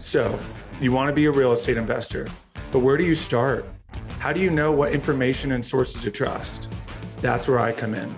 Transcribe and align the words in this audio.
So, 0.00 0.38
you 0.80 0.92
want 0.92 1.08
to 1.08 1.12
be 1.12 1.24
a 1.24 1.30
real 1.32 1.50
estate 1.50 1.76
investor, 1.76 2.28
but 2.70 2.78
where 2.78 2.96
do 2.96 3.04
you 3.04 3.14
start? 3.14 3.68
How 4.20 4.32
do 4.32 4.38
you 4.38 4.48
know 4.48 4.70
what 4.70 4.92
information 4.92 5.50
and 5.52 5.66
sources 5.66 6.00
to 6.04 6.10
trust? 6.12 6.72
That's 7.20 7.48
where 7.48 7.58
I 7.58 7.72
come 7.72 7.94
in. 7.94 8.14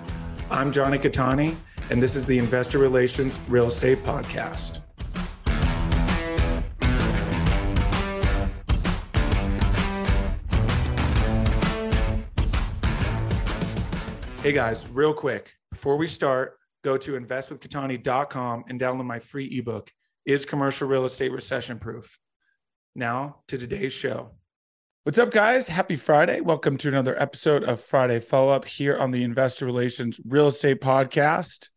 I'm 0.51 0.73
Jonny 0.73 0.99
Cattani, 0.99 1.57
and 1.89 2.03
this 2.03 2.17
is 2.17 2.27
the 2.27 2.37
Investor 2.37 2.79
Relations 2.79 3.41
Real 3.49 3.69
Estate 3.69 4.05
Podcast. 4.05 4.83
Hey 14.43 14.53
guys, 14.53 14.87
real 14.89 15.15
quick, 15.15 15.51
before 15.71 15.97
we 15.97 16.07
start, 16.07 16.59
go 16.85 16.99
to 16.99 17.19
investwithcattani.com 17.19 18.65
and 18.69 18.79
download 18.79 19.07
my 19.07 19.19
free 19.19 19.59
ebook, 19.59 19.91
Is 20.27 20.45
Commercial 20.45 20.87
Real 20.87 21.07
Estate 21.07 21.33
Recession 21.33 21.79
Proof? 21.79 22.19
Now 22.95 23.37
to 23.49 23.57
today's 23.57 23.95
show. 23.95 24.33
What's 25.05 25.19
up, 25.19 25.33
guys? 25.33 25.67
Happy 25.67 25.97
Friday. 25.97 26.43
Welcome 26.43 26.77
to 26.77 26.89
another 26.89 27.21
episode 27.21 27.65
of 27.65 27.81
Friday 27.81 28.21
Follow 28.21 28.53
Up 28.53 28.67
here 28.67 28.99
on 28.99 29.13
the 29.13 29.23
Investor 29.23 29.65
Relations 29.65 30.21
Real 30.27 30.49
Estate 30.49 30.83
Podcast. 30.83 31.71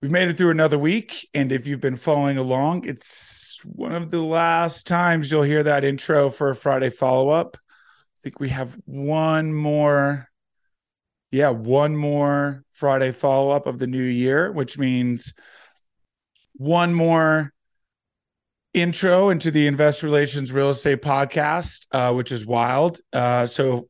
We've 0.00 0.12
made 0.12 0.28
it 0.28 0.38
through 0.38 0.52
another 0.52 0.78
week. 0.78 1.28
And 1.34 1.50
if 1.50 1.66
you've 1.66 1.80
been 1.80 1.96
following 1.96 2.38
along, 2.38 2.86
it's 2.86 3.60
one 3.64 3.96
of 3.96 4.12
the 4.12 4.22
last 4.22 4.86
times 4.86 5.32
you'll 5.32 5.42
hear 5.42 5.64
that 5.64 5.84
intro 5.84 6.30
for 6.30 6.50
a 6.50 6.54
Friday 6.54 6.90
follow 6.90 7.30
up. 7.30 7.56
I 7.60 8.22
think 8.22 8.38
we 8.38 8.50
have 8.50 8.78
one 8.84 9.52
more 9.52 10.28
yeah, 11.32 11.50
one 11.50 11.96
more 11.96 12.64
Friday 12.70 13.10
follow 13.10 13.50
up 13.50 13.66
of 13.66 13.78
the 13.78 13.86
new 13.86 14.02
year, 14.02 14.52
which 14.52 14.78
means 14.78 15.32
one 16.60 16.92
more 16.92 17.54
intro 18.74 19.30
into 19.30 19.50
the 19.50 19.66
investor 19.66 20.04
relations 20.04 20.52
real 20.52 20.68
estate 20.68 21.00
podcast, 21.00 21.86
uh, 21.90 22.12
which 22.12 22.30
is 22.30 22.44
wild. 22.44 23.00
Uh, 23.14 23.46
so 23.46 23.88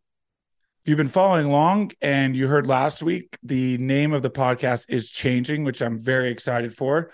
if 0.81 0.87
you've 0.89 0.97
been 0.97 1.09
following 1.09 1.47
along 1.47 1.91
and 2.01 2.37
you 2.37 2.47
heard 2.47 2.69
last 2.69 3.03
week, 3.03 3.37
the 3.43 3.77
name 3.79 4.13
of 4.13 4.23
the 4.23 4.31
podcast 4.31 4.87
is 4.89 5.11
changing, 5.11 5.65
which 5.65 5.83
I'm 5.83 5.99
very 5.99 6.31
excited 6.31 6.73
for. 6.73 7.11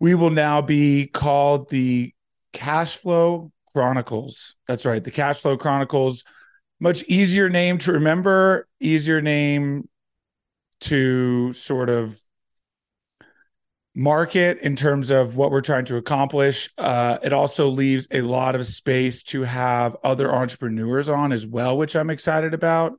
We 0.00 0.14
will 0.14 0.28
now 0.28 0.60
be 0.60 1.06
called 1.06 1.70
the 1.70 2.12
Cash 2.52 2.98
Flow 2.98 3.50
Chronicles. 3.72 4.54
That's 4.68 4.84
right, 4.84 5.02
the 5.02 5.10
Cash 5.10 5.40
Flow 5.40 5.56
Chronicles 5.56 6.24
much 6.78 7.04
easier 7.04 7.48
name 7.48 7.78
to 7.78 7.92
remember, 7.92 8.68
easier 8.80 9.22
name 9.22 9.88
to 10.80 11.54
sort 11.54 11.88
of 11.88 12.22
market 13.94 14.58
in 14.60 14.76
terms 14.76 15.10
of 15.10 15.36
what 15.36 15.50
we're 15.50 15.60
trying 15.60 15.84
to 15.84 15.96
accomplish. 15.96 16.70
Uh, 16.78 17.18
it 17.22 17.32
also 17.32 17.68
leaves 17.68 18.06
a 18.12 18.20
lot 18.20 18.54
of 18.54 18.64
space 18.64 19.22
to 19.24 19.42
have 19.42 19.96
other 20.04 20.32
entrepreneurs 20.32 21.08
on 21.08 21.32
as 21.32 21.46
well, 21.46 21.76
which 21.76 21.96
I'm 21.96 22.10
excited 22.10 22.54
about 22.54 22.98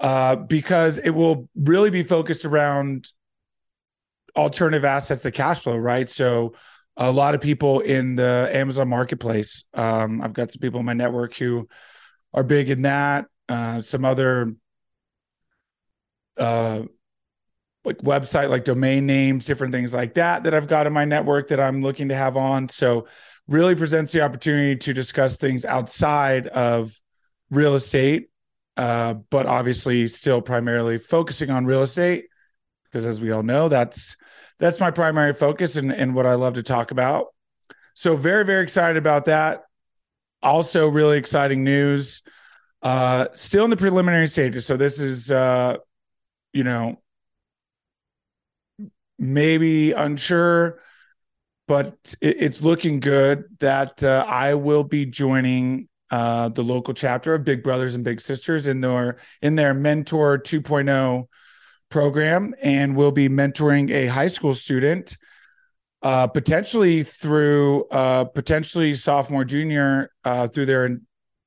uh, 0.00 0.36
because 0.36 0.98
it 0.98 1.10
will 1.10 1.48
really 1.54 1.90
be 1.90 2.02
focused 2.02 2.44
around 2.44 3.06
alternative 4.36 4.84
assets 4.84 5.22
to 5.22 5.30
cash 5.30 5.62
flow, 5.62 5.76
right? 5.76 6.08
So, 6.08 6.54
a 6.96 7.10
lot 7.10 7.34
of 7.34 7.40
people 7.40 7.80
in 7.80 8.16
the 8.16 8.50
Amazon 8.52 8.86
marketplace. 8.86 9.64
Um, 9.72 10.20
I've 10.20 10.34
got 10.34 10.50
some 10.50 10.60
people 10.60 10.80
in 10.80 10.84
my 10.84 10.92
network 10.92 11.34
who 11.34 11.66
are 12.34 12.42
big 12.42 12.68
in 12.68 12.82
that. 12.82 13.24
Uh, 13.48 13.80
some 13.80 14.04
other 14.04 14.54
uh, 16.36 16.82
like 17.84 17.98
website, 17.98 18.48
like 18.48 18.64
domain 18.64 19.06
names, 19.06 19.46
different 19.46 19.72
things 19.72 19.94
like 19.94 20.14
that 20.14 20.44
that 20.44 20.54
I've 20.54 20.68
got 20.68 20.86
in 20.86 20.92
my 20.92 21.04
network 21.04 21.48
that 21.48 21.60
I'm 21.60 21.82
looking 21.82 22.08
to 22.08 22.16
have 22.16 22.36
on. 22.36 22.68
So 22.68 23.06
really 23.48 23.74
presents 23.74 24.12
the 24.12 24.22
opportunity 24.22 24.76
to 24.76 24.92
discuss 24.92 25.36
things 25.36 25.64
outside 25.64 26.46
of 26.48 26.96
real 27.50 27.74
estate, 27.74 28.30
uh, 28.76 29.14
but 29.14 29.46
obviously 29.46 30.06
still 30.06 30.40
primarily 30.40 30.98
focusing 30.98 31.50
on 31.50 31.66
real 31.66 31.82
estate 31.82 32.26
because 32.84 33.06
as 33.06 33.20
we 33.20 33.32
all 33.32 33.42
know, 33.42 33.68
that's 33.68 34.16
that's 34.58 34.78
my 34.78 34.90
primary 34.90 35.34
focus 35.34 35.76
and, 35.76 35.90
and 35.92 36.14
what 36.14 36.26
I 36.26 36.34
love 36.34 36.54
to 36.54 36.62
talk 36.62 36.92
about. 36.92 37.28
So 37.94 38.16
very, 38.16 38.44
very 38.44 38.62
excited 38.62 38.96
about 38.96 39.24
that 39.26 39.62
also 40.42 40.88
really 40.88 41.18
exciting 41.18 41.62
news 41.64 42.22
uh 42.82 43.28
still 43.32 43.64
in 43.64 43.70
the 43.70 43.76
preliminary 43.76 44.26
stages 44.26 44.66
so 44.66 44.76
this 44.76 45.00
is 45.00 45.30
uh 45.30 45.76
you 46.52 46.64
know 46.64 47.00
maybe 49.22 49.92
unsure 49.92 50.80
but 51.68 52.14
it, 52.20 52.36
it's 52.40 52.60
looking 52.62 53.00
good 53.00 53.44
that 53.60 54.02
uh, 54.04 54.24
i 54.28 54.54
will 54.54 54.84
be 54.84 55.06
joining 55.06 55.88
uh 56.10 56.48
the 56.50 56.62
local 56.62 56.92
chapter 56.92 57.34
of 57.34 57.44
big 57.44 57.62
brothers 57.62 57.94
and 57.94 58.04
big 58.04 58.20
sisters 58.20 58.68
in 58.68 58.80
their 58.80 59.16
in 59.40 59.54
their 59.54 59.72
mentor 59.72 60.38
2.0 60.38 61.26
program 61.88 62.54
and 62.62 62.96
will 62.96 63.12
be 63.12 63.28
mentoring 63.28 63.90
a 63.90 64.06
high 64.06 64.26
school 64.26 64.54
student 64.54 65.16
uh, 66.02 66.26
potentially 66.26 67.02
through 67.04 67.84
uh, 67.90 68.24
potentially 68.24 68.94
sophomore, 68.94 69.44
junior 69.44 70.10
uh, 70.24 70.48
through 70.48 70.66
their 70.66 70.96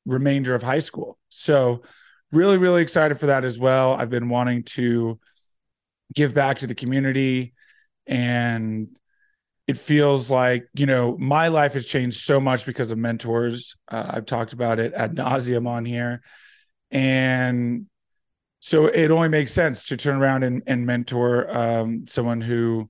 remainder 0.06 0.56
of 0.56 0.64
high 0.64 0.80
school. 0.80 1.18
So, 1.30 1.84
really, 2.32 2.58
really 2.58 2.82
excited 2.82 3.20
for 3.20 3.26
that 3.26 3.44
as 3.44 3.60
well. 3.60 3.94
I've 3.94 4.10
been 4.10 4.30
wanting 4.30 4.64
to 4.64 5.20
give 6.14 6.34
back 6.34 6.60
to 6.60 6.68
the 6.68 6.76
community, 6.76 7.54
and 8.08 9.00
it 9.68 9.78
feels 9.78 10.30
like 10.30 10.68
you 10.74 10.86
know 10.86 11.18
my 11.18 11.48
life 11.48 11.74
has 11.74 11.86
changed 11.86 12.20
so 12.20 12.40
much 12.40 12.66
because 12.66 12.92
of 12.92 12.98
mentors. 12.98 13.76
Uh, 13.88 14.06
I've 14.12 14.26
talked 14.26 14.54
about 14.54 14.80
it 14.80 14.94
ad 14.94 15.16
nauseum 15.16 15.68
on 15.68 15.86
here, 15.86 16.22
and 16.92 17.88
so 18.60 18.88
it 18.88 19.12
only 19.12 19.30
makes 19.30 19.54
sense 19.54 19.88
to 19.88 19.98
turn 19.98 20.18
around 20.18 20.44
and, 20.44 20.64
and 20.66 20.86
mentor 20.86 21.56
um, 21.56 22.06
someone 22.08 22.42
who 22.42 22.90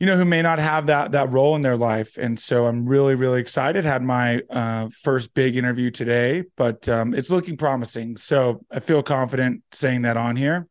you 0.00 0.06
know 0.06 0.16
who 0.16 0.24
may 0.24 0.42
not 0.42 0.58
have 0.58 0.86
that 0.86 1.12
that 1.12 1.30
role 1.30 1.56
in 1.56 1.62
their 1.62 1.76
life. 1.76 2.16
And 2.16 2.38
so 2.38 2.66
i'm 2.66 2.86
really 2.86 3.14
really 3.14 3.40
excited. 3.40 3.84
Had 3.84 4.02
my 4.02 4.40
uh, 4.50 4.88
first 4.90 5.34
big 5.34 5.56
interview 5.56 5.90
today 5.90 6.44
but 6.56 6.88
um, 6.88 7.14
it's 7.14 7.30
looking 7.30 7.56
promising. 7.56 8.16
So 8.16 8.64
i 8.70 8.80
feel 8.80 9.02
confident 9.02 9.62
saying 9.70 10.02
that 10.02 10.16
on 10.16 10.36
here 10.36 10.68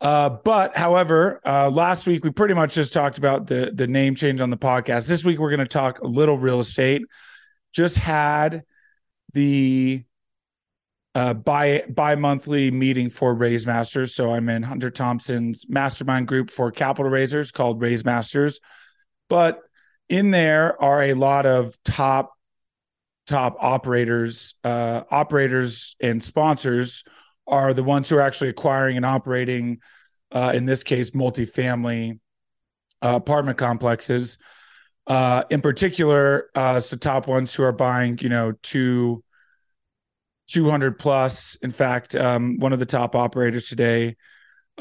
uh, 0.00 0.28
but 0.28 0.76
however 0.76 1.40
uh, 1.44 1.68
last 1.68 2.06
week 2.06 2.24
we 2.24 2.30
pretty 2.30 2.54
much 2.54 2.74
just 2.74 2.92
talked 2.92 3.18
about 3.18 3.46
the 3.46 3.70
the 3.74 3.86
name 3.86 4.14
change 4.14 4.40
on 4.40 4.50
the 4.50 4.56
podcast 4.56 5.08
this 5.08 5.24
week 5.24 5.38
we're 5.38 5.50
going 5.50 5.58
to 5.58 5.66
talk 5.66 6.00
a 6.00 6.06
little 6.06 6.38
real 6.38 6.60
estate 6.60 7.02
just 7.72 7.96
had 7.98 8.62
the 9.32 10.02
uh, 11.14 11.34
bi 11.34 11.82
bi 11.88 12.14
monthly 12.14 12.70
meeting 12.70 13.10
for 13.10 13.34
Raise 13.34 13.66
Masters. 13.66 14.14
So 14.14 14.32
I'm 14.32 14.48
in 14.48 14.62
Hunter 14.62 14.90
Thompson's 14.90 15.68
mastermind 15.68 16.28
group 16.28 16.48
for 16.48 16.70
capital 16.70 17.10
raisers 17.10 17.50
called 17.50 17.80
Raise 17.80 18.04
Masters. 18.04 18.60
But 19.28 19.60
in 20.08 20.30
there 20.30 20.80
are 20.80 21.02
a 21.02 21.14
lot 21.14 21.44
of 21.44 21.76
top 21.84 22.32
top 23.26 23.56
operators, 23.60 24.54
uh, 24.64 25.02
operators 25.10 25.96
and 26.00 26.22
sponsors 26.22 27.02
are 27.48 27.74
the 27.74 27.82
ones 27.82 28.08
who 28.08 28.16
are 28.16 28.20
actually 28.20 28.50
acquiring 28.50 28.96
and 28.96 29.06
operating, 29.06 29.80
uh, 30.30 30.52
in 30.54 30.66
this 30.66 30.84
case, 30.84 31.10
multifamily 31.12 32.20
uh, 33.02 33.16
apartment 33.16 33.58
complexes. 33.58 34.38
Uh, 35.06 35.42
in 35.50 35.62
particular, 35.62 36.50
uh, 36.54 36.78
so 36.78 36.96
top 36.96 37.26
ones 37.26 37.54
who 37.54 37.62
are 37.62 37.72
buying, 37.72 38.18
you 38.20 38.28
know, 38.28 38.52
two 38.62 39.24
200 40.48 40.98
plus. 40.98 41.56
In 41.56 41.70
fact, 41.70 42.14
um, 42.14 42.58
one 42.58 42.72
of 42.72 42.78
the 42.78 42.86
top 42.86 43.14
operators 43.14 43.68
today 43.68 44.16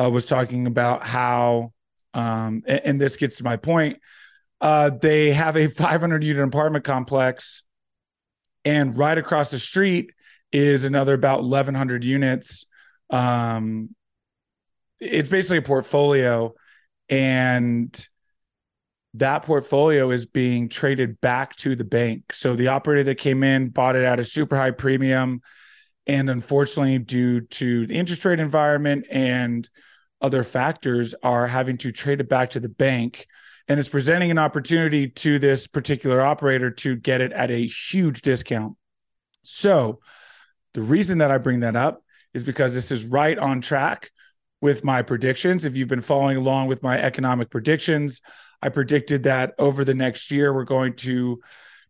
uh, 0.02 0.10
was 0.10 0.26
talking 0.26 0.68
about 0.68 1.04
how, 1.04 1.74
um, 2.14 2.64
and, 2.66 2.82
and, 2.86 3.02
this 3.02 3.18
gets 3.18 3.38
to 3.38 3.44
my 3.44 3.58
point, 3.58 4.00
uh, 4.62 4.90
they 4.90 5.34
have 5.34 5.58
a 5.58 5.68
500 5.68 6.24
unit 6.24 6.44
apartment 6.44 6.86
complex, 6.86 7.64
and 8.64 8.98
right 8.98 9.18
across 9.18 9.52
the 9.52 9.60
street 9.60 10.12
is 10.52 10.86
another 10.86 11.14
about 11.14 11.42
1,100 11.42 12.04
units. 12.04 12.66
Um, 13.10 13.96
it's 15.00 15.30
basically 15.30 15.58
a 15.58 15.62
portfolio, 15.62 16.54
and 17.10 18.08
that 19.16 19.44
portfolio 19.44 20.12
is 20.12 20.26
being 20.26 20.70
traded 20.70 21.20
back 21.22 21.56
to 21.58 21.76
the 21.76 21.84
bank. 21.84 22.34
So 22.34 22.56
the 22.56 22.70
operator 22.70 23.04
that 23.04 23.16
came 23.16 23.44
in 23.44 23.70
bought 23.70 23.96
it 23.96 24.04
at 24.04 24.20
a 24.20 24.24
super 24.24 24.56
high 24.56 24.72
premium. 24.72 25.42
And 26.06 26.30
unfortunately, 26.30 27.00
due 27.00 27.42
to 27.42 27.88
the 27.88 27.96
interest 27.96 28.24
rate 28.26 28.40
environment 28.40 29.06
and 29.12 29.68
other 30.22 30.44
factors, 30.44 31.14
are 31.22 31.48
having 31.48 31.78
to 31.78 31.92
trade 31.92 32.22
it 32.22 32.30
back 32.30 32.52
to 32.52 32.60
the 32.60 32.70
bank. 32.70 33.28
And 33.68 33.80
it's 33.80 33.90
presenting 33.90 34.32
an 34.32 34.38
opportunity 34.38 35.10
to 35.10 35.40
this 35.40 35.68
particular 35.68 36.22
operator 36.22 36.72
to 36.72 36.96
get 36.96 37.22
it 37.22 37.34
at 37.34 37.52
a 37.52 37.66
huge 37.66 38.22
discount. 38.22 38.78
So 39.44 40.00
the 40.74 40.82
reason 40.82 41.20
that 41.20 41.32
I 41.32 41.38
bring 41.38 41.62
that 41.62 41.76
up 41.76 42.04
is 42.34 42.44
because 42.44 42.74
this 42.74 42.92
is 42.92 43.06
right 43.06 43.38
on 43.38 43.62
track 43.62 44.12
with 44.62 44.84
my 44.84 45.02
predictions. 45.02 45.66
If 45.66 45.78
you've 45.78 45.88
been 45.88 46.02
following 46.02 46.38
along 46.38 46.68
with 46.68 46.84
my 46.84 47.00
economic 47.02 47.50
predictions, 47.50 48.22
I 48.62 48.70
predicted 48.70 49.24
that 49.24 49.54
over 49.60 49.86
the 49.86 49.94
next 49.94 50.32
year, 50.32 50.54
we're 50.54 50.64
going 50.64 50.96
to 50.98 51.40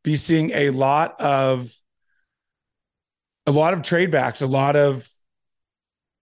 be 0.04 0.16
seeing 0.16 0.52
a 0.52 0.70
lot 0.70 1.20
of 1.20 1.72
a 3.46 3.52
lot 3.52 3.74
of 3.74 3.82
trade 3.82 4.12
backs, 4.12 4.42
a 4.42 4.48
lot 4.48 4.76
of 4.76 5.08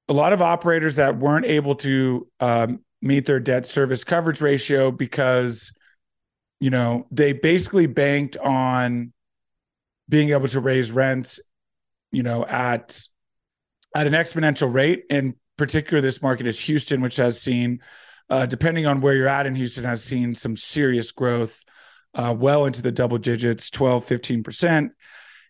a 0.08 0.14
lot 0.14 0.34
of 0.34 0.42
operators 0.42 0.98
that 0.98 1.18
weren't 1.18 1.46
able 1.46 1.76
to 1.76 2.28
um, 2.40 2.80
meet 3.02 3.26
their 3.26 3.40
debt 3.40 3.66
service 3.66 4.04
coverage 4.04 4.42
ratio 4.42 4.92
because 4.92 5.74
you 6.60 6.70
know 6.70 7.08
they 7.12 7.34
basically 7.34 7.88
banked 7.88 8.38
on 8.38 9.12
being 10.08 10.30
able 10.30 10.48
to 10.48 10.60
raise 10.60 10.92
rents 10.92 11.40
you 12.16 12.24
know 12.24 12.46
at 12.46 13.00
at 13.94 14.08
an 14.08 14.14
exponential 14.14 14.74
rate. 14.74 15.04
In 15.10 15.36
particular 15.58 16.02
this 16.02 16.22
market 16.22 16.48
is 16.48 16.60
houston 16.60 17.02
which 17.02 17.16
has 17.16 17.40
seen 17.40 17.80
uh, 18.30 18.46
depending 18.46 18.86
on 18.86 19.02
where 19.02 19.16
you're 19.16 19.28
at 19.28 19.46
in 19.46 19.56
houston 19.56 19.84
has 19.84 20.04
seen 20.04 20.36
some 20.36 20.56
serious 20.56 21.12
growth 21.12 21.64
uh, 22.14 22.34
well 22.38 22.66
into 22.66 22.82
the 22.82 22.92
double 22.92 23.18
digits 23.18 23.70
12 23.70 24.06
15% 24.06 24.90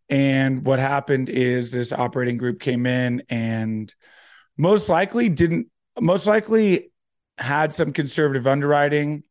and 0.10 0.66
what 0.66 0.80
happened 0.80 1.30
is 1.30 1.72
this 1.72 1.92
operating 1.92 2.38
group 2.38 2.60
came 2.60 2.86
in 2.86 3.24
and 3.30 3.94
most 4.58 4.90
likely 4.90 5.30
didn't 5.30 5.68
most 6.00 6.28
likely 6.28 6.92
had 7.38 7.74
some 7.74 7.92
conservative 7.92 8.48
underwriting 8.48 9.24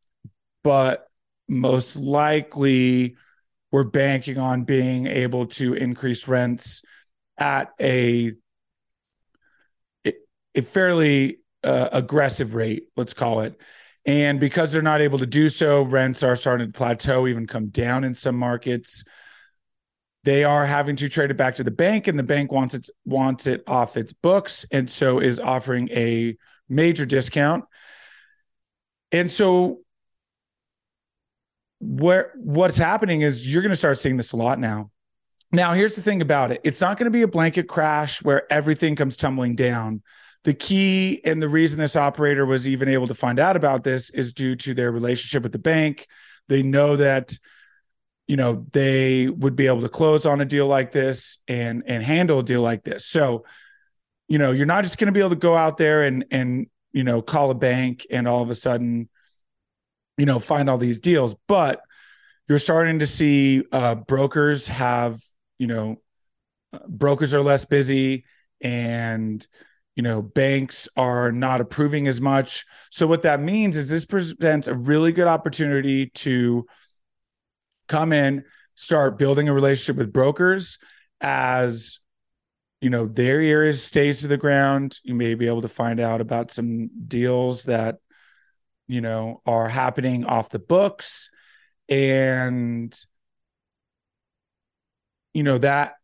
but 0.63 1.07
most 1.49 1.97
likely 1.97 3.17
were 3.71 3.85
banking 3.85 4.39
on 4.39 4.65
being 4.65 5.07
able 5.07 5.47
to 5.47 5.75
increase 5.75 6.27
rents 6.27 6.83
at 7.39 7.73
a 7.81 8.33
a 10.55 10.63
fairly 10.63 11.39
uh, 11.65 11.89
aggressive 11.93 12.55
rate 12.55 12.85
let's 12.97 13.15
call 13.15 13.41
it. 13.41 13.59
And 14.07 14.39
because 14.39 14.71
they're 14.71 14.83
not 14.83 15.01
able 15.01 15.19
to 15.19 15.27
do 15.27 15.49
so 15.49 15.83
rents 15.83 16.23
are 16.23 16.37
starting 16.37 16.67
to 16.67 16.73
plateau 16.73 17.27
even 17.27 17.47
come 17.47 17.69
down 17.69 18.05
in 18.05 18.15
some 18.15 18.37
markets. 18.37 19.05
They 20.25 20.45
are 20.45 20.65
having 20.65 20.97
to 20.97 21.09
trade 21.09 21.31
it 21.31 21.37
back 21.37 21.57
to 21.57 21.65
the 21.65 21.71
bank 21.71 22.07
and 22.07 22.19
the 22.19 22.23
bank 22.23 22.53
wants 22.53 22.75
it 22.75 22.89
wants 23.05 23.47
it 23.47 23.63
off 23.67 23.97
its 23.97 24.13
books 24.13 24.65
and 24.71 24.91
so 24.91 25.21
is 25.21 25.41
offering 25.41 25.89
a 25.91 26.37
major 26.69 27.07
discount. 27.07 27.65
And 29.13 29.31
so 29.31 29.81
where 31.81 32.33
what's 32.37 32.79
happening 32.79 33.21
is 33.21 33.51
you're 33.51 33.63
going 33.63 33.71
to 33.71 33.77
start 33.77 33.99
seeing 33.99 34.17
this 34.17 34.33
a 34.33 34.37
lot 34.37 34.59
now 34.59 34.91
now 35.57 35.73
here's 35.73 35.97
the 35.97 36.03
thing 36.03 36.23
about 36.23 36.53
it. 36.53 36.61
It's 36.65 36.81
not 36.81 36.99
going 36.99 37.07
to 37.07 37.11
be 37.11 37.23
a 37.23 37.29
blanket 37.29 37.69
crash 37.69 38.23
where 38.23 38.51
everything 38.53 38.97
comes 38.97 39.17
tumbling 39.17 39.57
down. 39.57 40.03
The 40.45 40.55
key 40.55 41.23
and 41.25 41.41
the 41.41 41.49
reason 41.49 41.79
this 41.79 41.97
operator 41.97 42.45
was 42.45 42.69
even 42.69 42.89
able 42.89 43.09
to 43.09 43.15
find 43.15 43.39
out 43.39 43.57
about 43.57 43.83
this 43.83 44.11
is 44.11 44.33
due 44.33 44.57
to 44.57 44.75
their 44.75 44.93
relationship 44.93 45.43
with 45.43 45.53
the 45.53 45.59
bank. 45.59 46.07
They 46.49 46.63
know 46.63 46.97
that 46.97 47.39
you 48.27 48.37
know 48.37 48.67
they 48.73 49.29
would 49.29 49.57
be 49.57 49.67
able 49.67 49.83
to 49.83 49.89
close 49.89 50.27
on 50.27 50.41
a 50.41 50.45
deal 50.45 50.67
like 50.67 50.93
this 50.93 51.39
and 51.49 51.83
and 51.87 52.03
handle 52.03 52.41
a 52.41 52.45
deal 52.45 52.63
like 52.63 52.85
this. 52.85 53.07
So 53.07 53.45
you 54.29 54.39
know 54.39 54.53
you're 54.53 54.67
not 54.67 54.85
just 54.85 54.99
going 54.99 55.07
to 55.07 55.13
be 55.13 55.21
able 55.21 55.31
to 55.31 55.37
go 55.37 55.55
out 55.55 55.79
there 55.79 56.03
and 56.03 56.25
and 56.31 56.67
you 56.93 57.05
know 57.05 57.23
call 57.23 57.51
a 57.51 57.55
bank 57.55 58.07
and 58.11 58.29
all 58.29 58.43
of 58.43 58.51
a 58.51 58.55
sudden 58.55 59.09
you 60.19 60.27
know 60.27 60.39
find 60.39 60.69
all 60.69 60.79
these 60.79 61.01
deals. 61.01 61.35
But 61.49 61.81
you're 62.49 62.59
starting 62.59 62.99
to 62.99 63.07
see 63.07 63.63
uh, 63.73 63.95
brokers 63.95 64.69
have 64.69 65.19
you 65.59 65.67
know 65.67 65.97
uh, 66.73 66.79
brokers 66.89 67.35
are 67.35 67.43
less 67.43 67.65
busy 67.65 68.25
and 68.61 69.47
you 69.97 70.03
know 70.03 70.23
banks 70.23 70.89
are 70.97 71.31
not 71.33 71.61
approving 71.61 72.07
as 72.07 72.21
much 72.21 72.65
so 72.91 73.07
what 73.07 73.23
that 73.23 73.41
means 73.41 73.77
is 73.77 73.89
this 73.89 74.05
presents 74.05 74.67
a 74.67 74.75
really 74.75 75.13
good 75.13 75.29
opportunity 75.29 76.11
to 76.11 76.67
come 77.89 78.13
in, 78.13 78.45
start 78.75 79.19
building 79.19 79.49
a 79.49 79.55
relationship 79.55 79.97
with 79.97 80.13
brokers 80.13 80.79
as 81.21 82.01
you 82.81 82.91
know 82.91 83.07
their 83.07 83.41
ears 83.41 83.83
stays 83.83 84.21
to 84.21 84.29
the 84.29 84.37
ground. 84.37 84.99
You 85.03 85.15
may 85.15 85.35
be 85.35 85.47
able 85.47 85.63
to 85.63 85.69
find 85.69 86.01
out 86.01 86.21
about 86.21 86.51
some 86.51 86.91
deals 87.07 87.65
that 87.65 87.97
you 88.89 89.01
know 89.01 89.41
are 89.47 89.69
happening 89.69 90.25
off 90.25 90.51
the 90.51 90.59
books 90.59 91.31
and 91.89 92.95
you 95.35 95.43
know 95.43 95.59
that 95.59 95.95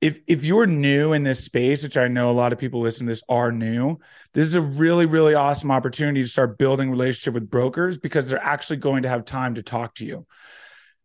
if 0.00 0.20
if 0.26 0.44
you're 0.44 0.66
new 0.66 1.12
in 1.12 1.24
this 1.24 1.44
space, 1.44 1.82
which 1.82 1.96
I 1.96 2.08
know 2.08 2.30
a 2.30 2.32
lot 2.32 2.52
of 2.52 2.58
people 2.58 2.80
listening 2.80 3.08
to 3.08 3.12
this 3.12 3.22
are 3.28 3.52
new, 3.52 3.98
this 4.32 4.46
is 4.46 4.54
a 4.54 4.62
really 4.62 5.06
really 5.06 5.34
awesome 5.34 5.70
opportunity 5.70 6.22
to 6.22 6.28
start 6.28 6.56
building 6.56 6.90
relationship 6.90 7.34
with 7.34 7.50
brokers 7.50 7.98
because 7.98 8.28
they're 8.28 8.42
actually 8.42 8.78
going 8.78 9.02
to 9.02 9.08
have 9.08 9.24
time 9.24 9.56
to 9.56 9.62
talk 9.62 9.94
to 9.96 10.06
you. 10.06 10.26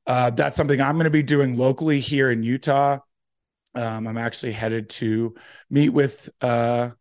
Uh, 0.08 0.30
that's 0.30 0.56
something 0.56 0.80
I'm 0.80 0.96
going 0.96 1.06
to 1.06 1.10
be 1.10 1.24
doing 1.24 1.58
locally 1.58 2.00
here 2.00 2.32
in 2.32 2.44
Utah. 2.44 3.00
Um, 3.74 4.08
I'm 4.08 4.18
actually 4.18 4.54
headed 4.54 4.90
to 4.92 5.36
meet 5.70 5.90
with 5.90 6.30
uh, 6.40 6.92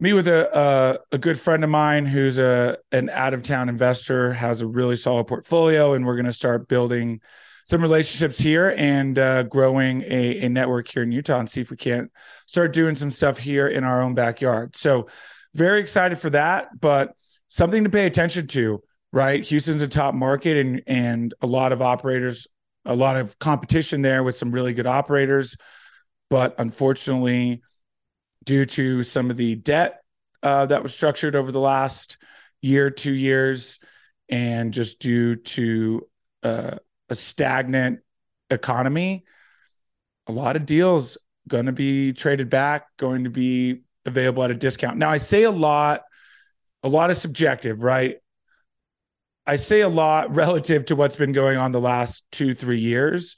meet 0.00 0.14
with 0.14 0.28
a, 0.28 0.58
a, 0.58 1.16
a 1.16 1.18
good 1.18 1.38
friend 1.38 1.62
of 1.62 1.68
mine 1.68 2.06
who's 2.06 2.38
a 2.38 2.78
an 2.90 3.10
out 3.10 3.34
of 3.34 3.42
town 3.42 3.68
investor, 3.68 4.32
has 4.32 4.62
a 4.62 4.66
really 4.66 4.96
solid 4.96 5.26
portfolio, 5.26 5.92
and 5.92 6.06
we're 6.06 6.16
going 6.16 6.24
to 6.24 6.32
start 6.32 6.68
building 6.68 7.20
some 7.64 7.82
relationships 7.82 8.38
here 8.38 8.74
and 8.76 9.18
uh, 9.18 9.44
growing 9.44 10.02
a, 10.02 10.44
a 10.44 10.48
network 10.48 10.88
here 10.88 11.02
in 11.02 11.12
Utah 11.12 11.38
and 11.38 11.48
see 11.48 11.60
if 11.60 11.70
we 11.70 11.76
can't 11.76 12.10
start 12.46 12.72
doing 12.72 12.94
some 12.94 13.10
stuff 13.10 13.38
here 13.38 13.68
in 13.68 13.84
our 13.84 14.02
own 14.02 14.14
backyard. 14.14 14.74
So 14.76 15.08
very 15.54 15.80
excited 15.80 16.18
for 16.18 16.30
that, 16.30 16.80
but 16.80 17.14
something 17.48 17.84
to 17.84 17.90
pay 17.90 18.06
attention 18.06 18.46
to 18.48 18.82
right? 19.12 19.44
Houston's 19.44 19.82
a 19.82 19.88
top 19.88 20.14
market 20.14 20.56
and 20.56 20.82
and 20.86 21.34
a 21.42 21.46
lot 21.46 21.72
of 21.72 21.82
operators, 21.82 22.46
a 22.84 22.96
lot 22.96 23.16
of 23.16 23.38
competition 23.38 24.02
there 24.02 24.22
with 24.22 24.34
some 24.34 24.50
really 24.50 24.74
good 24.74 24.86
operators, 24.86 25.56
but 26.30 26.54
unfortunately, 26.58 27.62
due 28.44 28.64
to 28.64 29.02
some 29.02 29.30
of 29.30 29.36
the 29.36 29.54
debt 29.54 30.00
uh, 30.42 30.66
that 30.66 30.82
was 30.82 30.94
structured 30.94 31.36
over 31.36 31.52
the 31.52 31.60
last 31.60 32.18
year, 32.62 32.90
two 32.90 33.12
years, 33.12 33.78
and 34.28 34.72
just 34.72 34.98
due 34.98 35.36
to 35.36 36.08
uh, 36.42 36.76
a 37.12 37.14
stagnant 37.14 38.00
economy, 38.50 39.24
a 40.26 40.32
lot 40.32 40.56
of 40.56 40.66
deals 40.66 41.18
going 41.48 41.66
to 41.66 41.72
be 41.72 42.12
traded 42.12 42.50
back, 42.50 42.86
going 42.96 43.24
to 43.24 43.30
be 43.30 43.82
available 44.04 44.42
at 44.42 44.50
a 44.50 44.54
discount. 44.54 44.98
Now, 44.98 45.10
I 45.10 45.18
say 45.18 45.42
a 45.42 45.50
lot, 45.50 46.02
a 46.82 46.88
lot 46.88 47.10
is 47.10 47.18
subjective, 47.18 47.82
right? 47.82 48.16
I 49.46 49.56
say 49.56 49.80
a 49.80 49.88
lot 49.88 50.34
relative 50.34 50.86
to 50.86 50.96
what's 50.96 51.16
been 51.16 51.32
going 51.32 51.58
on 51.58 51.72
the 51.72 51.80
last 51.80 52.24
two, 52.32 52.54
three 52.54 52.80
years. 52.80 53.36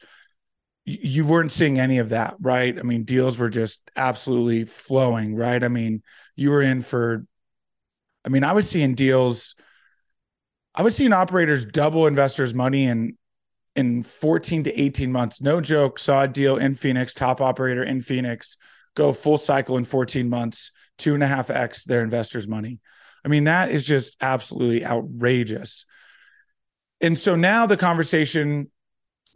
You 0.86 1.24
weren't 1.24 1.52
seeing 1.52 1.78
any 1.78 1.98
of 1.98 2.10
that, 2.10 2.34
right? 2.40 2.78
I 2.78 2.82
mean, 2.82 3.04
deals 3.04 3.38
were 3.38 3.48
just 3.48 3.80
absolutely 3.96 4.66
flowing, 4.66 5.34
right? 5.34 5.62
I 5.62 5.68
mean, 5.68 6.02
you 6.36 6.50
were 6.50 6.60
in 6.60 6.82
for, 6.82 7.26
I 8.24 8.28
mean, 8.28 8.44
I 8.44 8.52
was 8.52 8.68
seeing 8.68 8.94
deals, 8.94 9.54
I 10.74 10.82
was 10.82 10.94
seeing 10.94 11.14
operators 11.14 11.64
double 11.64 12.06
investors' 12.06 12.52
money 12.52 12.84
in 12.84 13.16
in 13.76 14.02
14 14.02 14.64
to 14.64 14.80
18 14.80 15.10
months. 15.10 15.40
No 15.40 15.60
joke. 15.60 15.98
Saw 15.98 16.22
a 16.22 16.28
deal 16.28 16.56
in 16.56 16.74
Phoenix, 16.74 17.14
top 17.14 17.40
operator 17.40 17.82
in 17.82 18.00
Phoenix, 18.00 18.56
go 18.94 19.12
full 19.12 19.36
cycle 19.36 19.76
in 19.76 19.84
14 19.84 20.28
months, 20.28 20.70
two 20.98 21.14
and 21.14 21.22
a 21.22 21.26
half 21.26 21.50
X 21.50 21.84
their 21.84 22.02
investors' 22.02 22.48
money. 22.48 22.80
I 23.24 23.28
mean, 23.28 23.44
that 23.44 23.70
is 23.70 23.84
just 23.84 24.16
absolutely 24.20 24.84
outrageous. 24.84 25.86
And 27.00 27.18
so 27.18 27.36
now 27.36 27.66
the 27.66 27.76
conversation 27.76 28.70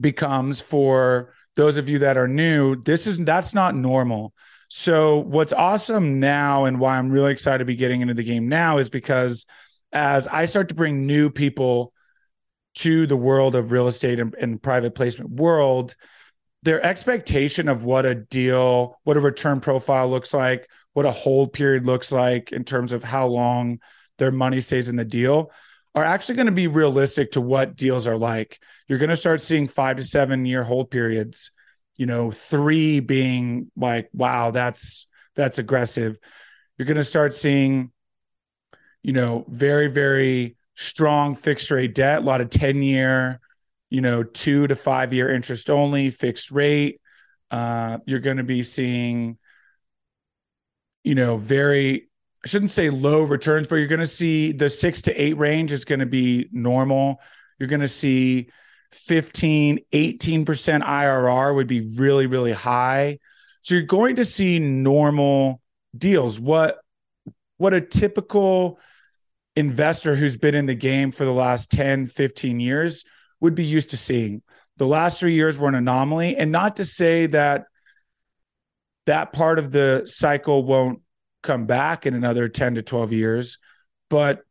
becomes 0.00 0.60
for 0.60 1.34
those 1.56 1.76
of 1.76 1.88
you 1.88 2.00
that 2.00 2.16
are 2.16 2.28
new, 2.28 2.76
this 2.76 3.06
is 3.06 3.18
that's 3.18 3.54
not 3.54 3.74
normal. 3.74 4.32
So 4.68 5.18
what's 5.18 5.52
awesome 5.52 6.20
now 6.20 6.66
and 6.66 6.78
why 6.78 6.98
I'm 6.98 7.10
really 7.10 7.32
excited 7.32 7.58
to 7.58 7.64
be 7.64 7.76
getting 7.76 8.00
into 8.00 8.14
the 8.14 8.22
game 8.22 8.48
now 8.48 8.78
is 8.78 8.90
because 8.90 9.46
as 9.92 10.28
I 10.28 10.44
start 10.44 10.68
to 10.68 10.74
bring 10.74 11.06
new 11.06 11.30
people 11.30 11.92
to 12.78 13.06
the 13.06 13.16
world 13.16 13.54
of 13.54 13.72
real 13.72 13.88
estate 13.88 14.20
and, 14.20 14.34
and 14.36 14.62
private 14.62 14.94
placement 14.94 15.30
world, 15.30 15.96
their 16.62 16.84
expectation 16.84 17.68
of 17.68 17.84
what 17.84 18.06
a 18.06 18.14
deal, 18.14 18.98
what 19.04 19.16
a 19.16 19.20
return 19.20 19.60
profile 19.60 20.08
looks 20.08 20.34
like, 20.34 20.68
what 20.92 21.06
a 21.06 21.10
hold 21.10 21.52
period 21.52 21.86
looks 21.86 22.12
like 22.12 22.52
in 22.52 22.64
terms 22.64 22.92
of 22.92 23.02
how 23.02 23.26
long 23.26 23.78
their 24.18 24.32
money 24.32 24.60
stays 24.60 24.88
in 24.88 24.96
the 24.96 25.04
deal 25.04 25.50
are 25.94 26.04
actually 26.04 26.36
going 26.36 26.46
to 26.46 26.52
be 26.52 26.66
realistic 26.66 27.32
to 27.32 27.40
what 27.40 27.74
deals 27.74 28.06
are 28.06 28.18
like. 28.18 28.60
You're 28.86 28.98
going 28.98 29.10
to 29.10 29.16
start 29.16 29.40
seeing 29.40 29.66
five 29.66 29.96
to 29.96 30.04
seven 30.04 30.44
year 30.46 30.62
hold 30.62 30.90
periods, 30.90 31.50
you 31.96 32.06
know, 32.06 32.30
three 32.30 33.00
being 33.00 33.70
like, 33.76 34.08
wow, 34.12 34.50
that's 34.50 35.06
that's 35.34 35.58
aggressive. 35.58 36.18
You're 36.76 36.86
going 36.86 36.96
to 36.96 37.04
start 37.04 37.32
seeing, 37.34 37.90
you 39.02 39.12
know, 39.12 39.44
very, 39.48 39.88
very 39.88 40.57
strong 40.80 41.34
fixed 41.34 41.72
rate 41.72 41.92
debt, 41.92 42.22
a 42.22 42.24
lot 42.24 42.40
of 42.40 42.50
10 42.50 42.82
year, 42.82 43.40
you 43.90 44.00
know, 44.00 44.22
two 44.22 44.68
to 44.68 44.76
five 44.76 45.12
year 45.12 45.28
interest 45.28 45.70
only, 45.70 46.08
fixed 46.08 46.52
rate. 46.52 47.00
Uh, 47.50 47.98
you're 48.06 48.20
going 48.20 48.36
to 48.36 48.44
be 48.44 48.62
seeing, 48.62 49.36
you 51.02 51.16
know, 51.16 51.36
very 51.36 52.08
I 52.44 52.48
shouldn't 52.48 52.70
say 52.70 52.90
low 52.90 53.22
returns, 53.22 53.66
but 53.66 53.76
you're 53.76 53.88
going 53.88 53.98
to 53.98 54.06
see 54.06 54.52
the 54.52 54.68
six 54.68 55.02
to 55.02 55.14
eight 55.20 55.36
range 55.36 55.72
is 55.72 55.84
going 55.84 55.98
to 55.98 56.06
be 56.06 56.48
normal. 56.52 57.20
You're 57.58 57.68
going 57.68 57.80
to 57.80 57.88
see 57.88 58.50
15, 58.92 59.80
18% 59.92 60.44
IRR 60.46 61.54
would 61.56 61.66
be 61.66 61.92
really, 61.96 62.26
really 62.26 62.52
high. 62.52 63.18
So 63.62 63.74
you're 63.74 63.82
going 63.82 64.16
to 64.16 64.24
see 64.24 64.60
normal 64.60 65.60
deals. 65.96 66.38
What 66.38 66.78
what 67.56 67.74
a 67.74 67.80
typical 67.80 68.78
investor 69.58 70.14
who's 70.14 70.36
been 70.36 70.54
in 70.54 70.66
the 70.66 70.74
game 70.74 71.10
for 71.10 71.24
the 71.24 71.32
last 71.32 71.70
10, 71.70 72.06
15 72.06 72.60
years 72.60 73.04
would 73.40 73.54
be 73.54 73.64
used 73.64 73.90
to 73.90 73.96
seeing. 73.96 74.42
The 74.76 74.86
last 74.86 75.18
three 75.18 75.34
years 75.34 75.58
were 75.58 75.68
an 75.68 75.74
anomaly. 75.74 76.36
And 76.36 76.52
not 76.52 76.76
to 76.76 76.84
say 76.84 77.26
that 77.26 77.64
that 79.06 79.32
part 79.32 79.58
of 79.58 79.72
the 79.72 80.04
cycle 80.06 80.64
won't 80.64 81.00
come 81.42 81.66
back 81.66 82.06
in 82.06 82.14
another 82.14 82.48
10 82.48 82.76
to 82.76 82.82
12 82.82 83.12
years, 83.12 83.58
but 84.10 84.42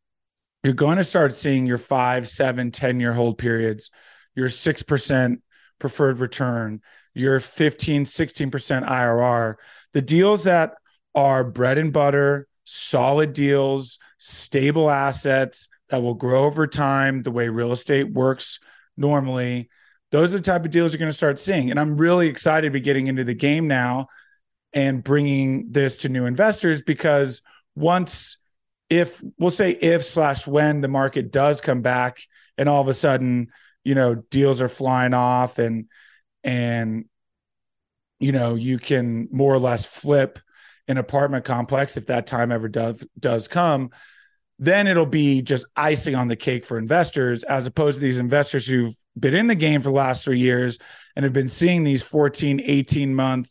you're 0.64 0.74
going 0.74 0.98
to 0.98 1.04
start 1.04 1.34
seeing 1.34 1.66
your 1.66 1.78
five, 1.78 2.28
seven, 2.28 2.72
10 2.72 3.00
year 3.00 3.14
hold 3.14 3.38
periods, 3.38 3.92
your 4.36 4.48
6% 4.48 5.38
preferred 5.80 6.20
return, 6.20 6.82
your 7.14 7.40
15, 7.40 8.04
16% 8.04 8.88
IRR. 8.88 9.56
The 9.94 10.02
deals 10.02 10.46
that 10.46 10.74
are 11.16 11.44
bread 11.44 11.78
and 11.78 11.94
butter, 11.94 12.48
solid 12.68 13.32
deals, 13.32 13.98
stable 14.18 14.90
assets 14.90 15.70
that 15.90 16.02
will 16.02 16.14
grow 16.14 16.44
over 16.44 16.68
time 16.68 17.22
the 17.22 17.32
way 17.32 17.48
real 17.48 17.72
estate 17.72 18.12
works 18.12 18.60
normally. 18.98 19.70
Those 20.12 20.34
are 20.34 20.38
the 20.38 20.44
type 20.44 20.66
of 20.66 20.72
deals 20.72 20.92
you're 20.92 21.00
going 21.00 21.10
to 21.10 21.18
start 21.18 21.40
seeing. 21.40 21.72
And 21.72 21.80
I'm 21.80 21.98
really 21.98 22.28
excited 22.28 22.68
to 22.68 22.72
be 22.72 22.82
getting 22.82 23.08
into 23.08 23.24
the 23.24 23.34
game 23.34 23.68
now 23.68 24.08
and 24.74 25.02
bringing 25.02 25.72
this 25.72 25.98
to 25.98 26.10
new 26.10 26.26
investors 26.26 26.82
because 26.82 27.42
once, 27.76 28.38
if 28.90 29.24
we'll 29.40 29.50
say 29.50 29.72
if 29.72 30.04
slash 30.04 30.46
when 30.46 30.82
the 30.82 30.88
market 30.90 31.32
does 31.32 31.62
come 31.62 31.82
back 31.82 32.20
and 32.58 32.68
all 32.68 32.82
of 32.82 32.90
a 32.90 32.94
sudden, 32.94 33.48
you 33.86 33.96
know, 33.96 34.16
deals 34.16 34.62
are 34.62 34.70
flying 34.70 35.14
off 35.14 35.58
and, 35.58 35.86
and, 36.44 37.06
you 38.20 38.34
know, 38.34 38.56
you 38.56 38.78
can 38.78 39.30
more 39.32 39.54
or 39.54 39.60
less 39.60 39.86
flip 39.86 40.40
an 40.88 40.98
apartment 40.98 41.46
complex 41.46 41.98
if 41.98 42.08
that 42.08 42.28
time 42.28 42.52
ever 42.52 42.68
does 42.68 43.04
does 43.20 43.48
come 43.48 43.90
then 44.60 44.88
it'll 44.88 45.06
be 45.06 45.44
just 45.44 45.68
icing 45.76 46.16
on 46.16 46.28
the 46.28 46.36
cake 46.36 46.66
for 46.66 46.80
investors 46.80 47.44
as 47.44 47.68
opposed 47.68 47.98
to 47.98 48.02
these 48.02 48.18
investors 48.18 48.66
who've 48.66 48.96
been 49.20 49.36
in 49.36 49.46
the 49.46 49.56
game 49.56 49.82
for 49.82 49.90
the 49.90 49.96
last 49.96 50.26
three 50.26 50.40
years 50.40 50.80
and 51.16 51.24
have 51.24 51.34
been 51.34 51.50
seeing 51.50 51.84
these 51.84 52.04
14 52.04 52.62
18 52.64 53.14
month 53.14 53.50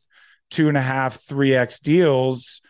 two 0.51 0.69
and 0.69 0.77
a 0.77 0.83
half 0.83 1.21
three 1.21 1.55
x 1.55 1.81
deals 1.81 2.61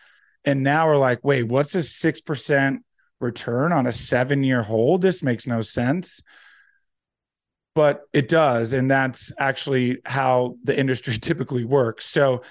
and 0.45 0.63
now 0.63 0.87
we're 0.87 0.97
like 0.97 1.19
wait 1.23 1.43
what's 1.43 1.75
a 1.75 1.79
6% 1.79 2.79
return 3.19 3.71
on 3.71 3.87
a 3.87 3.91
seven 3.91 4.43
year 4.43 4.63
hold? 4.63 5.01
This 5.01 5.23
makes 5.23 5.47
no 5.47 5.61
sense. 5.61 6.21
But 7.73 8.01
it 8.11 8.27
does 8.27 8.73
and 8.73 8.89
that's 8.89 9.31
actually 9.37 9.99
how 10.05 10.55
the 10.63 10.77
industry 10.77 11.13
typically 11.19 11.65
works. 11.65 12.05
So 12.05 12.41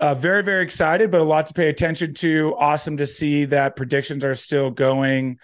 uh, 0.00 0.14
very, 0.14 0.42
very 0.42 0.62
excited, 0.62 1.10
but 1.10 1.20
a 1.20 1.24
lot 1.24 1.46
to 1.46 1.54
pay 1.54 1.68
attention 1.68 2.14
to. 2.14 2.54
Awesome 2.58 2.96
to 2.98 3.06
see 3.06 3.46
that 3.46 3.76
predictions 3.76 4.24
are 4.24 4.34
still 4.34 4.70
going 4.70 5.38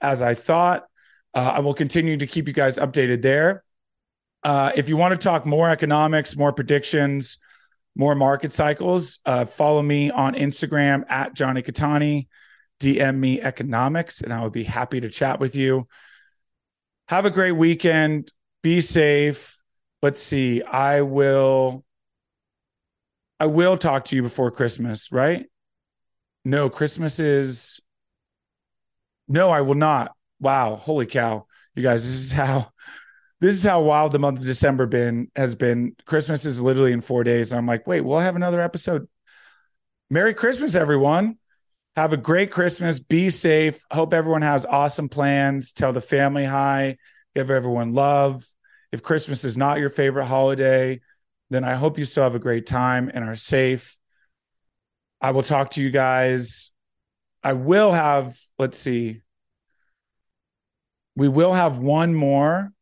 as 0.00 0.22
I 0.22 0.34
thought. 0.34 0.86
Uh, 1.34 1.52
I 1.56 1.60
will 1.60 1.74
continue 1.74 2.16
to 2.16 2.26
keep 2.26 2.48
you 2.48 2.54
guys 2.54 2.78
updated 2.78 3.22
there. 3.22 3.64
Uh, 4.42 4.72
if 4.74 4.88
you 4.88 4.96
want 4.96 5.12
to 5.12 5.22
talk 5.22 5.44
more 5.44 5.68
economics, 5.68 6.36
more 6.36 6.52
predictions, 6.52 7.38
more 7.96 8.14
market 8.14 8.52
cycles, 8.52 9.18
uh, 9.26 9.44
follow 9.44 9.82
me 9.82 10.10
on 10.10 10.34
Instagram 10.34 11.04
at 11.10 11.34
Jonny 11.34 11.62
Cattani. 11.62 12.28
DM 12.80 13.16
me 13.16 13.40
economics, 13.40 14.20
and 14.20 14.32
I 14.32 14.42
would 14.42 14.52
be 14.52 14.64
happy 14.64 15.00
to 15.00 15.08
chat 15.08 15.40
with 15.40 15.56
you. 15.56 15.88
Have 17.08 17.24
a 17.26 17.30
great 17.30 17.52
weekend. 17.52 18.32
Be 18.62 18.80
safe. 18.80 19.60
Let's 20.00 20.22
see. 20.22 20.62
I 20.62 21.02
will 21.02 21.84
I 23.40 23.46
will 23.46 23.76
talk 23.76 24.06
to 24.06 24.16
you 24.16 24.22
before 24.22 24.50
Christmas, 24.50 25.12
right? 25.12 25.46
No, 26.44 26.68
Christmas 26.68 27.20
is 27.20 27.80
No, 29.28 29.50
I 29.50 29.60
will 29.60 29.74
not. 29.74 30.12
Wow, 30.40 30.76
holy 30.76 31.06
cow. 31.06 31.46
You 31.74 31.82
guys, 31.82 32.04
this 32.04 32.18
is 32.18 32.32
how 32.32 32.70
this 33.40 33.54
is 33.54 33.64
how 33.64 33.82
wild 33.82 34.12
the 34.12 34.18
month 34.18 34.38
of 34.38 34.44
December 34.44 34.86
been 34.86 35.30
has 35.36 35.54
been. 35.54 35.94
Christmas 36.06 36.44
is 36.44 36.62
literally 36.62 36.92
in 36.92 37.00
4 37.00 37.22
days. 37.24 37.52
I'm 37.52 37.66
like, 37.66 37.86
"Wait, 37.86 38.00
we'll 38.00 38.18
have 38.18 38.36
another 38.36 38.60
episode." 38.60 39.06
Merry 40.10 40.34
Christmas 40.34 40.74
everyone. 40.74 41.38
Have 41.94 42.12
a 42.12 42.16
great 42.16 42.50
Christmas. 42.50 43.00
Be 43.00 43.28
safe. 43.28 43.84
Hope 43.90 44.14
everyone 44.14 44.42
has 44.42 44.64
awesome 44.64 45.08
plans. 45.08 45.72
Tell 45.72 45.92
the 45.92 46.00
family 46.00 46.44
hi. 46.44 46.96
Give 47.34 47.50
everyone 47.50 47.92
love. 47.92 48.44
If 48.90 49.02
Christmas 49.02 49.44
is 49.44 49.56
not 49.56 49.78
your 49.78 49.90
favorite 49.90 50.26
holiday, 50.26 51.00
then 51.50 51.64
I 51.64 51.74
hope 51.74 51.98
you 51.98 52.04
still 52.04 52.24
have 52.24 52.34
a 52.34 52.40
great 52.40 52.66
time 52.66 53.10
and 53.12 53.24
are 53.24 53.34
safe. 53.34 53.98
I 55.20 55.30
will 55.32 55.42
talk 55.42 55.70
to 55.72 55.82
you 55.82 55.90
guys. 55.90 56.70
I 57.42 57.54
will 57.54 57.92
have, 57.92 58.36
let's 58.58 58.78
see, 58.78 59.22
we 61.16 61.28
will 61.28 61.52
have 61.52 61.78
one 61.78 62.14
more. 62.14 62.72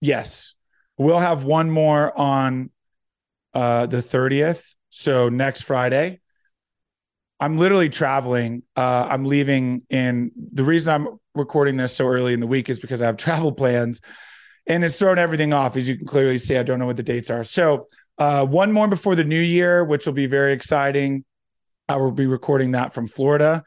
Yes, 0.00 0.54
we'll 0.98 1.18
have 1.18 1.44
one 1.44 1.70
more 1.70 2.16
on 2.18 2.70
uh, 3.54 3.86
the 3.86 3.98
30th. 3.98 4.74
So 4.90 5.28
next 5.28 5.62
Friday. 5.62 6.20
I'm 7.38 7.56
literally 7.56 7.88
traveling. 7.88 8.64
Uh, 8.76 9.06
I'm 9.08 9.24
leaving 9.24 9.82
in 9.88 10.30
the 10.52 10.62
reason 10.62 10.92
I'm 10.92 11.18
recording 11.34 11.78
this 11.78 11.96
so 11.96 12.06
early 12.06 12.34
in 12.34 12.40
the 12.40 12.46
week 12.46 12.68
is 12.68 12.80
because 12.80 13.00
I 13.00 13.06
have 13.06 13.16
travel 13.18 13.52
plans 13.52 14.00
and 14.70 14.84
it's 14.84 14.96
thrown 14.96 15.18
everything 15.18 15.52
off, 15.52 15.76
as 15.76 15.88
you 15.88 15.96
can 15.96 16.06
clearly 16.06 16.38
see. 16.38 16.56
I 16.56 16.62
don't 16.62 16.78
know 16.78 16.86
what 16.86 16.96
the 16.96 17.02
dates 17.02 17.28
are. 17.28 17.42
So, 17.42 17.88
uh, 18.18 18.46
one 18.46 18.70
more 18.70 18.86
before 18.86 19.16
the 19.16 19.24
new 19.24 19.40
year, 19.40 19.84
which 19.84 20.06
will 20.06 20.12
be 20.12 20.26
very 20.26 20.52
exciting. 20.52 21.24
I 21.88 21.96
will 21.96 22.12
be 22.12 22.26
recording 22.26 22.70
that 22.72 22.94
from 22.94 23.08
Florida. 23.08 23.64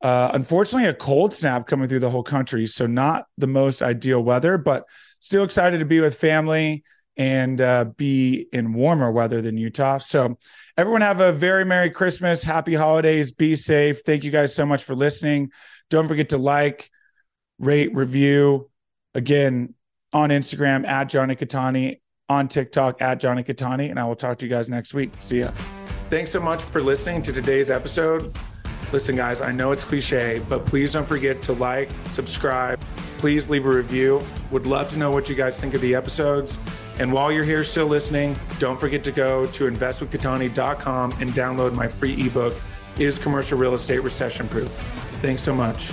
Uh, 0.00 0.30
unfortunately, 0.32 0.88
a 0.88 0.94
cold 0.94 1.34
snap 1.34 1.66
coming 1.66 1.88
through 1.88 1.98
the 1.98 2.10
whole 2.10 2.22
country. 2.22 2.66
So, 2.66 2.86
not 2.86 3.24
the 3.36 3.48
most 3.48 3.82
ideal 3.82 4.22
weather, 4.22 4.58
but 4.58 4.84
still 5.18 5.42
excited 5.42 5.80
to 5.80 5.84
be 5.84 5.98
with 5.98 6.14
family 6.14 6.84
and 7.16 7.60
uh, 7.60 7.86
be 7.96 8.46
in 8.52 8.72
warmer 8.74 9.10
weather 9.10 9.42
than 9.42 9.56
Utah. 9.56 9.98
So, 9.98 10.38
everyone 10.76 11.00
have 11.00 11.18
a 11.18 11.32
very 11.32 11.64
Merry 11.64 11.90
Christmas, 11.90 12.44
Happy 12.44 12.74
Holidays, 12.74 13.32
be 13.32 13.56
safe. 13.56 14.02
Thank 14.06 14.22
you 14.22 14.30
guys 14.30 14.54
so 14.54 14.64
much 14.64 14.84
for 14.84 14.94
listening. 14.94 15.50
Don't 15.90 16.06
forget 16.06 16.28
to 16.28 16.38
like, 16.38 16.90
rate, 17.58 17.92
review. 17.92 18.70
Again, 19.16 19.74
on 20.12 20.30
Instagram 20.30 20.86
at 20.86 21.08
Jonny 21.08 21.36
Cattani, 21.36 22.00
on 22.28 22.48
TikTok 22.48 23.00
at 23.00 23.20
Jonny 23.20 23.42
Cattani, 23.42 23.90
and 23.90 23.98
I 23.98 24.04
will 24.04 24.16
talk 24.16 24.38
to 24.38 24.46
you 24.46 24.50
guys 24.50 24.68
next 24.68 24.94
week. 24.94 25.12
See 25.20 25.40
ya. 25.40 25.52
Thanks 26.10 26.30
so 26.30 26.40
much 26.40 26.62
for 26.62 26.80
listening 26.82 27.22
to 27.22 27.32
today's 27.32 27.70
episode. 27.70 28.36
Listen, 28.92 29.16
guys, 29.16 29.42
I 29.42 29.52
know 29.52 29.70
it's 29.72 29.84
cliche, 29.84 30.42
but 30.48 30.64
please 30.64 30.94
don't 30.94 31.06
forget 31.06 31.42
to 31.42 31.52
like, 31.52 31.90
subscribe. 32.06 32.80
Please 33.18 33.50
leave 33.50 33.66
a 33.66 33.68
review. 33.68 34.22
Would 34.50 34.64
love 34.64 34.88
to 34.90 34.96
know 34.98 35.10
what 35.10 35.28
you 35.28 35.34
guys 35.34 35.60
think 35.60 35.74
of 35.74 35.82
the 35.82 35.94
episodes. 35.94 36.58
And 36.98 37.12
while 37.12 37.30
you're 37.30 37.44
here 37.44 37.64
still 37.64 37.86
listening, 37.86 38.36
don't 38.58 38.80
forget 38.80 39.04
to 39.04 39.12
go 39.12 39.44
to 39.46 39.70
investwithcattani.com 39.70 41.12
and 41.20 41.30
download 41.30 41.74
my 41.74 41.86
free 41.86 42.26
ebook, 42.26 42.54
Is 42.98 43.18
Commercial 43.18 43.58
Real 43.58 43.74
Estate 43.74 44.00
Recession 44.00 44.48
Proof? 44.48 44.70
Thanks 45.20 45.42
so 45.42 45.54
much. 45.54 45.90